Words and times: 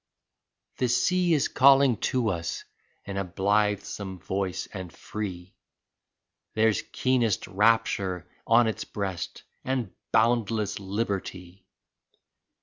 34 0.79 0.83
The 0.83 0.89
sea 0.89 1.33
is 1.35 1.47
calling 1.47 1.95
to 2.09 2.29
us 2.29 2.63
in 3.05 3.17
a 3.17 3.23
blithesome 3.23 4.17
voice 4.17 4.65
and 4.73 4.91
free, 4.91 5.55
There's 6.55 6.81
keenest 6.91 7.45
rapture 7.45 8.27
on 8.47 8.65
its 8.65 8.83
breast 8.83 9.43
and 9.63 9.93
boundless 10.11 10.79
liberty 10.79 11.67